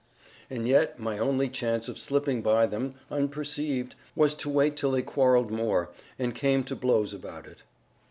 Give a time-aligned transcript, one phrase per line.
[0.49, 5.03] And yet my only chance of slipping by them unperceived was to wait till they
[5.03, 7.59] quarreled more, and came to blows about it.